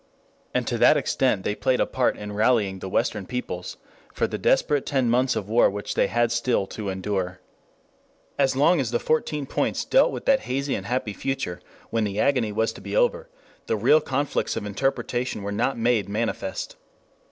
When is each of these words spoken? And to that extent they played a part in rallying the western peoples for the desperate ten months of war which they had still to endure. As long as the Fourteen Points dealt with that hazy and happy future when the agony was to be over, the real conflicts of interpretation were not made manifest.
And 0.51 0.65
to 0.65 0.79
that 0.79 0.97
extent 0.97 1.43
they 1.43 1.53
played 1.53 1.79
a 1.79 1.85
part 1.85 2.17
in 2.17 2.31
rallying 2.31 2.79
the 2.79 2.89
western 2.89 3.27
peoples 3.27 3.77
for 4.11 4.25
the 4.25 4.39
desperate 4.39 4.83
ten 4.83 5.11
months 5.11 5.35
of 5.35 5.47
war 5.47 5.69
which 5.69 5.93
they 5.93 6.07
had 6.07 6.31
still 6.31 6.65
to 6.73 6.89
endure. 6.89 7.39
As 8.39 8.55
long 8.55 8.79
as 8.79 8.89
the 8.89 8.97
Fourteen 8.97 9.45
Points 9.45 9.85
dealt 9.85 10.11
with 10.11 10.25
that 10.25 10.39
hazy 10.49 10.73
and 10.73 10.87
happy 10.87 11.13
future 11.13 11.61
when 11.91 12.03
the 12.03 12.19
agony 12.19 12.51
was 12.51 12.73
to 12.73 12.81
be 12.81 12.95
over, 12.95 13.29
the 13.67 13.77
real 13.77 14.01
conflicts 14.01 14.55
of 14.55 14.65
interpretation 14.65 15.43
were 15.43 15.51
not 15.51 15.77
made 15.77 16.09
manifest. 16.09 16.77